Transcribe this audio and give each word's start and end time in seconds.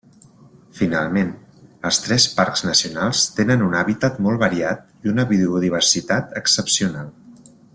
Finalment, 0.77 1.27
els 1.89 1.99
tres 2.05 2.25
parcs 2.39 2.63
nacionals 2.69 3.23
tenen 3.41 3.67
un 3.67 3.77
hàbitat 3.83 4.19
molt 4.29 4.43
variat 4.45 4.83
i 5.05 5.13
una 5.15 5.27
biodiversitat 5.35 6.35
excepcional. 6.43 7.17